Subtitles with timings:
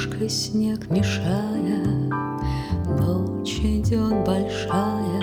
[0.00, 1.84] Тише снег мешая,
[2.86, 5.22] Ночь идет большая,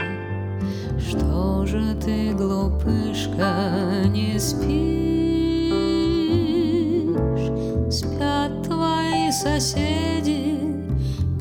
[1.00, 4.68] Что же ты, глупышка, не спишь?
[7.92, 10.60] Спят твои соседи,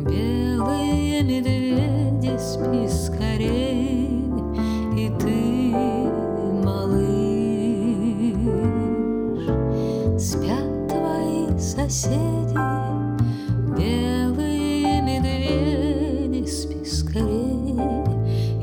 [0.00, 4.08] Белые медведи, спи скорей,
[4.96, 5.76] И ты,
[6.64, 6.96] малыш,
[10.18, 12.95] Спят твои соседи,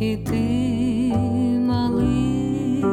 [0.05, 1.16] И ты,
[1.66, 2.84] малыш.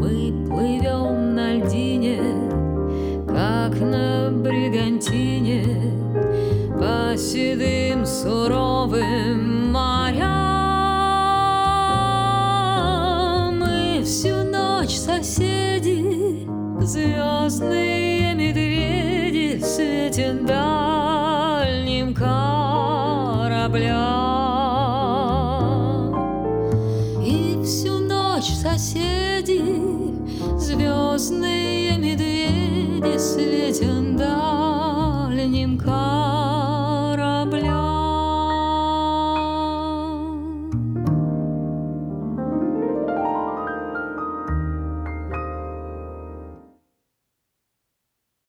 [0.00, 0.14] Мы
[0.46, 2.20] плывем на льдине,
[3.26, 5.64] Как на бригантине,
[6.78, 10.22] По седым суровым морям.
[13.58, 16.46] Мы всю ночь соседи,
[16.80, 24.23] Звездные медведи Светят дальним кораблям.
[29.34, 29.62] соседи,
[30.58, 34.03] звездные медведи светят.